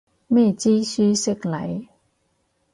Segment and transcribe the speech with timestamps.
[0.25, 1.85] 咩知書識禮